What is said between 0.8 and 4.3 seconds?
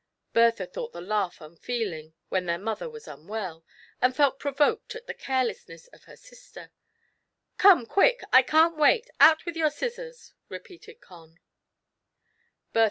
the laugh unfeeling when their mother was unwell, and